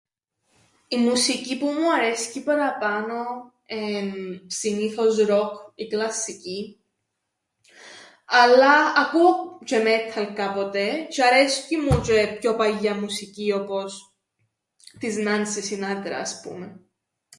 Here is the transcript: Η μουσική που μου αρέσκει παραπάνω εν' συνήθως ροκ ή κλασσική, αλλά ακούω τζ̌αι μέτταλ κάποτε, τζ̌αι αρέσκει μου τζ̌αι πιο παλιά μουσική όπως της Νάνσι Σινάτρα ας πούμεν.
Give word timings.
Η 0.87 0.97
μουσική 0.97 1.57
που 1.57 1.65
μου 1.65 1.93
αρέσκει 1.93 2.43
παραπάνω 2.43 3.13
εν' 3.65 4.43
συνήθως 4.47 5.17
ροκ 5.25 5.53
ή 5.75 5.87
κλασσική, 5.87 6.79
αλλά 8.25 8.93
ακούω 9.01 9.59
τζ̌αι 9.65 9.83
μέτταλ 9.83 10.33
κάποτε, 10.33 11.07
τζ̌αι 11.09 11.23
αρέσκει 11.31 11.75
μου 11.77 12.01
τζ̌αι 12.07 12.37
πιο 12.39 12.55
παλιά 12.55 12.95
μουσική 12.95 13.51
όπως 13.51 14.13
της 14.99 15.17
Νάνσι 15.17 15.61
Σινάτρα 15.61 16.17
ας 16.17 16.39
πούμεν. 16.43 16.85